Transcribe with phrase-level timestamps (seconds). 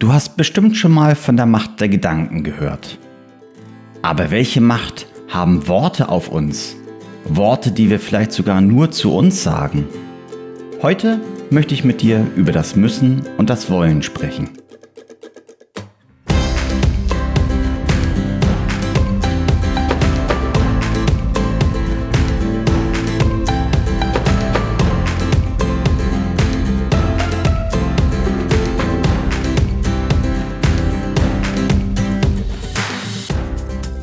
[0.00, 2.98] Du hast bestimmt schon mal von der Macht der Gedanken gehört.
[4.00, 6.74] Aber welche Macht haben Worte auf uns?
[7.26, 9.86] Worte, die wir vielleicht sogar nur zu uns sagen.
[10.80, 14.48] Heute möchte ich mit dir über das Müssen und das Wollen sprechen.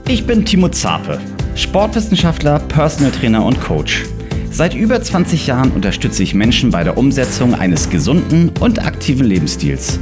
[0.09, 1.19] Ich bin Timo Zape,
[1.55, 4.05] Sportwissenschaftler, Personal Trainer und Coach.
[4.49, 9.99] Seit über 20 Jahren unterstütze ich Menschen bei der Umsetzung eines gesunden und aktiven Lebensstils.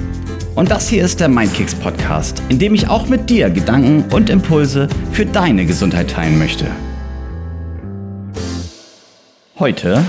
[0.54, 4.30] Und das hier ist der Mindkicks Podcast, in dem ich auch mit dir Gedanken und
[4.30, 6.67] Impulse für deine Gesundheit teilen möchte.
[9.58, 10.06] Heute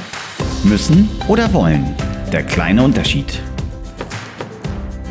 [0.63, 1.95] müssen oder wollen.
[2.33, 3.41] Der kleine Unterschied.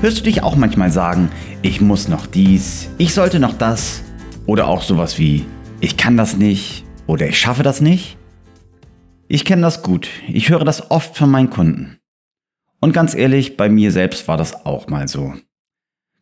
[0.02, 1.30] Hörst du dich auch manchmal sagen,
[1.64, 4.05] ich muss noch dies, ich sollte noch das
[4.46, 5.46] oder auch sowas wie,
[5.82, 8.18] ich kann das nicht oder ich schaffe das nicht?
[9.28, 10.08] Ich kenne das gut.
[10.28, 11.98] Ich höre das oft von meinen Kunden.
[12.80, 15.34] Und ganz ehrlich, bei mir selbst war das auch mal so.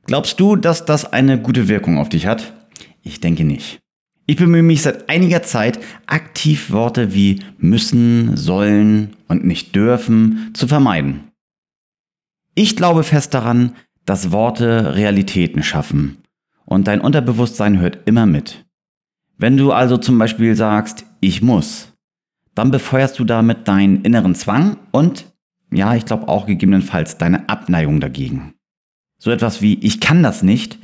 [0.05, 2.53] Glaubst du, dass das eine gute Wirkung auf dich hat?
[3.02, 3.80] Ich denke nicht.
[4.25, 10.67] Ich bemühe mich seit einiger Zeit, aktiv Worte wie müssen, sollen und nicht dürfen zu
[10.67, 11.31] vermeiden.
[12.55, 16.22] Ich glaube fest daran, dass Worte Realitäten schaffen
[16.66, 18.66] und dein Unterbewusstsein hört immer mit.
[19.38, 21.94] Wenn du also zum Beispiel sagst, ich muss,
[22.55, 25.25] dann befeuerst du damit deinen inneren Zwang und,
[25.72, 28.53] ja, ich glaube auch gegebenenfalls deine Abneigung dagegen.
[29.17, 30.80] So etwas wie ich kann das nicht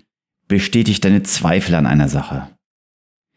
[0.47, 2.47] bestätigt deine Zweifel an einer Sache.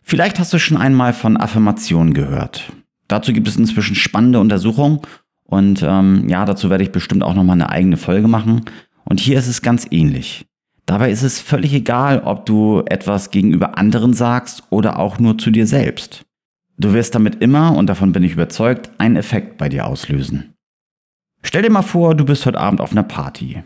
[0.01, 2.73] Vielleicht hast du schon einmal von Affirmationen gehört.
[3.07, 5.01] Dazu gibt es inzwischen spannende Untersuchungen
[5.45, 8.65] und ähm, ja, dazu werde ich bestimmt auch nochmal eine eigene Folge machen.
[9.05, 10.47] Und hier ist es ganz ähnlich.
[10.93, 15.51] Dabei ist es völlig egal, ob du etwas gegenüber anderen sagst oder auch nur zu
[15.51, 16.27] dir selbst.
[16.77, 20.53] Du wirst damit immer, und davon bin ich überzeugt, einen Effekt bei dir auslösen.
[21.43, 23.63] Stell dir mal vor, du bist heute Abend auf einer Party.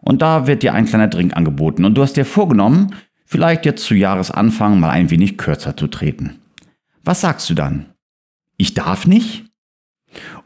[0.00, 2.94] Und da wird dir ein kleiner Drink angeboten und du hast dir vorgenommen,
[3.26, 6.38] vielleicht jetzt zu Jahresanfang mal ein wenig kürzer zu treten.
[7.04, 7.92] Was sagst du dann?
[8.56, 9.44] Ich darf nicht?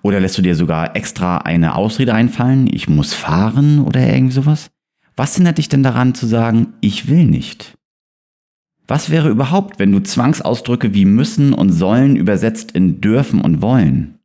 [0.03, 2.67] Oder lässt du dir sogar extra eine Ausrede einfallen?
[2.67, 4.73] Ich muss fahren oder irgendwie sowas?
[5.21, 7.77] Was hindert dich denn daran zu sagen, ich will nicht?
[8.89, 14.19] Was wäre überhaupt, wenn du Zwangsausdrücke wie müssen und sollen übersetzt in dürfen und wollen?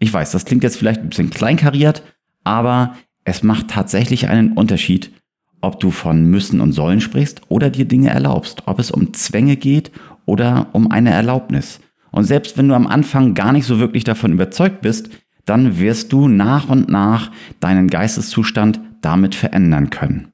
[0.00, 2.02] Ich weiß, das klingt jetzt vielleicht ein bisschen kleinkariert,
[2.42, 5.12] aber es macht tatsächlich einen Unterschied,
[5.60, 9.54] ob du von müssen und sollen sprichst oder dir Dinge erlaubst, ob es um Zwänge
[9.54, 9.92] geht
[10.26, 11.78] oder um eine Erlaubnis.
[12.10, 15.10] Und selbst wenn du am Anfang gar nicht so wirklich davon überzeugt bist,
[15.44, 17.30] dann wirst du nach und nach
[17.60, 20.32] deinen Geisteszustand damit verändern können.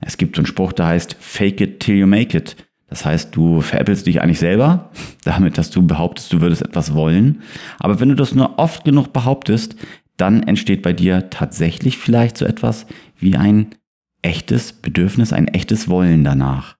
[0.00, 2.56] Es gibt so einen Spruch, der heißt Fake it till you make it.
[2.88, 4.90] Das heißt, du veräppelst dich eigentlich selber,
[5.24, 7.42] damit, dass du behauptest, du würdest etwas wollen.
[7.78, 9.76] Aber wenn du das nur oft genug behauptest,
[10.16, 12.86] dann entsteht bei dir tatsächlich vielleicht so etwas
[13.18, 13.74] wie ein
[14.22, 16.76] echtes Bedürfnis, ein echtes Wollen danach.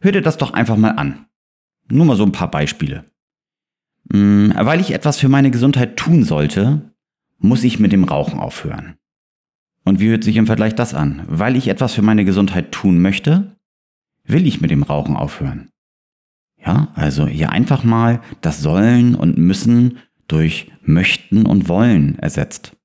[0.00, 1.26] Hör dir das doch einfach mal an.
[1.88, 3.04] Nur mal so ein paar Beispiele.
[4.12, 6.92] Hm, weil ich etwas für meine Gesundheit tun sollte,
[7.38, 8.96] muss ich mit dem Rauchen aufhören.
[9.84, 11.24] Und wie hört sich im Vergleich das an?
[11.26, 13.56] Weil ich etwas für meine Gesundheit tun möchte,
[14.24, 15.70] will ich mit dem Rauchen aufhören.
[16.64, 19.98] Ja, also hier einfach mal das Sollen und Müssen
[20.28, 22.76] durch Möchten und Wollen ersetzt.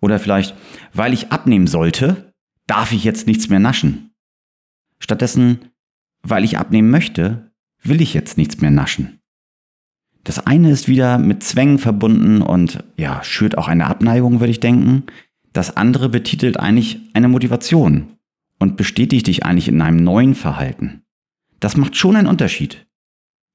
[0.00, 0.54] Oder vielleicht,
[0.92, 2.32] weil ich abnehmen sollte,
[2.66, 4.12] darf ich jetzt nichts mehr naschen.
[5.00, 5.72] Stattdessen,
[6.22, 7.50] weil ich abnehmen möchte,
[7.82, 9.20] will ich jetzt nichts mehr naschen.
[10.24, 14.60] Das eine ist wieder mit Zwängen verbunden und ja, schürt auch eine Abneigung, würde ich
[14.60, 15.04] denken.
[15.56, 18.18] Das andere betitelt eigentlich eine Motivation
[18.58, 21.00] und bestätigt dich eigentlich in einem neuen Verhalten.
[21.60, 22.86] Das macht schon einen Unterschied.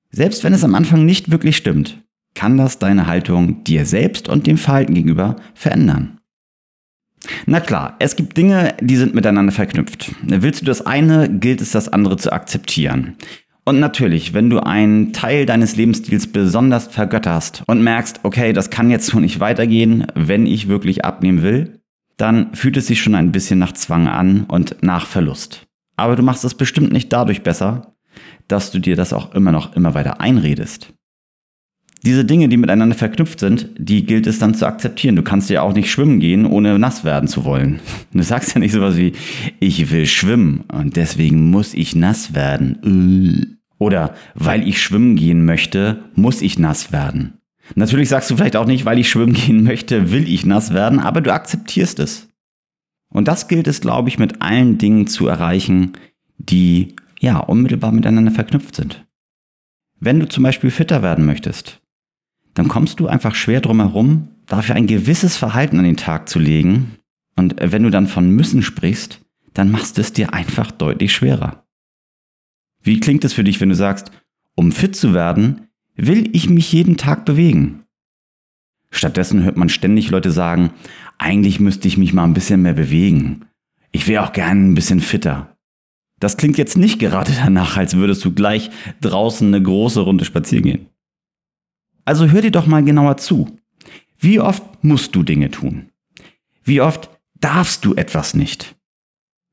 [0.09, 2.01] Selbst wenn es am Anfang nicht wirklich stimmt,
[2.33, 6.17] kann das deine Haltung dir selbst und dem Verhalten gegenüber verändern.
[7.45, 10.15] Na klar, es gibt Dinge, die sind miteinander verknüpft.
[10.23, 13.15] Willst du das eine, gilt es das andere zu akzeptieren.
[13.63, 18.89] Und natürlich, wenn du einen Teil deines Lebensstils besonders vergötterst und merkst, okay, das kann
[18.89, 21.80] jetzt so nicht weitergehen, wenn ich wirklich abnehmen will,
[22.21, 25.65] dann fühlt es sich schon ein bisschen nach Zwang an und nach Verlust.
[25.97, 27.95] Aber du machst es bestimmt nicht dadurch besser,
[28.47, 30.93] dass du dir das auch immer noch immer weiter einredest.
[32.03, 35.15] Diese Dinge, die miteinander verknüpft sind, die gilt es dann zu akzeptieren.
[35.15, 37.79] Du kannst ja auch nicht schwimmen gehen, ohne nass werden zu wollen.
[38.13, 39.13] Du sagst ja nicht sowas wie,
[39.59, 43.57] ich will schwimmen und deswegen muss ich nass werden.
[43.77, 47.40] Oder weil ich schwimmen gehen möchte, muss ich nass werden.
[47.75, 50.99] Natürlich sagst du vielleicht auch nicht, weil ich schwimmen gehen möchte, will ich nass werden,
[50.99, 52.27] aber du akzeptierst es.
[53.09, 55.93] Und das gilt es, glaube ich, mit allen Dingen zu erreichen,
[56.37, 59.05] die ja unmittelbar miteinander verknüpft sind.
[59.99, 61.81] Wenn du zum Beispiel fitter werden möchtest,
[62.53, 66.39] dann kommst du einfach schwer drum herum, dafür ein gewisses Verhalten an den Tag zu
[66.39, 66.97] legen.
[67.35, 69.21] Und wenn du dann von müssen sprichst,
[69.53, 71.65] dann machst du es dir einfach deutlich schwerer.
[72.81, 74.11] Wie klingt es für dich, wenn du sagst,
[74.55, 75.67] um fit zu werden,
[76.07, 77.83] will ich mich jeden Tag bewegen?
[78.89, 80.71] Stattdessen hört man ständig Leute sagen,
[81.17, 83.45] eigentlich müsste ich mich mal ein bisschen mehr bewegen.
[83.91, 85.55] Ich wäre auch gern ein bisschen fitter.
[86.19, 88.69] Das klingt jetzt nicht gerade danach, als würdest du gleich
[89.01, 90.85] draußen eine große Runde spazieren gehen.
[92.03, 93.57] Also hör dir doch mal genauer zu.
[94.19, 95.89] Wie oft musst du Dinge tun?
[96.63, 97.09] Wie oft
[97.39, 98.75] darfst du etwas nicht?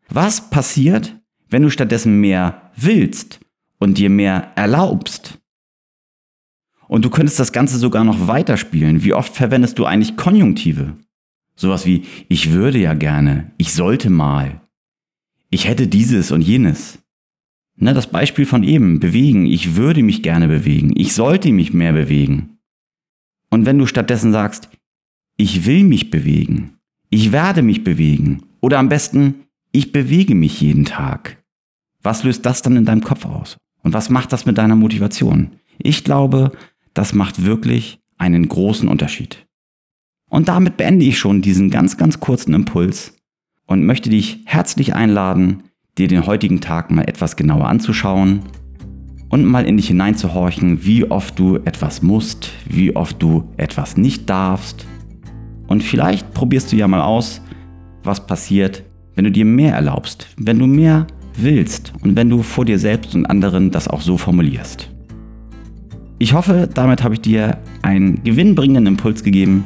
[0.08, 1.14] Was passiert,
[1.48, 3.40] wenn du stattdessen mehr willst
[3.78, 5.37] und dir mehr erlaubst?
[6.88, 9.04] Und du könntest das Ganze sogar noch weiterspielen.
[9.04, 10.96] Wie oft verwendest du eigentlich Konjunktive?
[11.54, 14.60] Sowas wie ich würde ja gerne, ich sollte mal,
[15.50, 16.98] ich hätte dieses und jenes.
[17.76, 21.92] Ne, das Beispiel von eben, bewegen, ich würde mich gerne bewegen, ich sollte mich mehr
[21.92, 22.58] bewegen.
[23.50, 24.68] Und wenn du stattdessen sagst,
[25.36, 26.78] ich will mich bewegen,
[27.10, 31.42] ich werde mich bewegen oder am besten, ich bewege mich jeden Tag.
[32.02, 33.56] Was löst das dann in deinem Kopf aus?
[33.82, 35.52] Und was macht das mit deiner Motivation?
[35.78, 36.52] Ich glaube,
[36.98, 39.46] das macht wirklich einen großen Unterschied.
[40.28, 43.14] Und damit beende ich schon diesen ganz, ganz kurzen Impuls
[43.66, 45.62] und möchte dich herzlich einladen,
[45.96, 48.40] dir den heutigen Tag mal etwas genauer anzuschauen
[49.28, 54.28] und mal in dich hineinzuhorchen, wie oft du etwas musst, wie oft du etwas nicht
[54.28, 54.84] darfst.
[55.68, 57.40] Und vielleicht probierst du ja mal aus,
[58.02, 58.82] was passiert,
[59.14, 61.06] wenn du dir mehr erlaubst, wenn du mehr
[61.36, 64.90] willst und wenn du vor dir selbst und anderen das auch so formulierst.
[66.20, 69.64] Ich hoffe, damit habe ich dir einen gewinnbringenden Impuls gegeben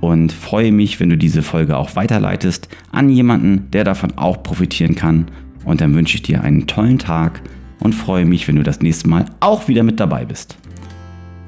[0.00, 4.96] und freue mich, wenn du diese Folge auch weiterleitest an jemanden, der davon auch profitieren
[4.96, 5.26] kann.
[5.64, 7.40] Und dann wünsche ich dir einen tollen Tag
[7.78, 10.58] und freue mich, wenn du das nächste Mal auch wieder mit dabei bist.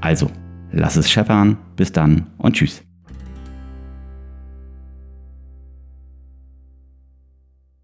[0.00, 0.30] Also,
[0.70, 2.84] lass es scheppern, bis dann und tschüss.